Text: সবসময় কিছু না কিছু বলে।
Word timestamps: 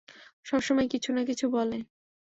সবসময় 0.45 0.87
কিছু 0.87 1.09
না 1.13 1.21
কিছু 1.25 1.45
বলে। 1.49 1.77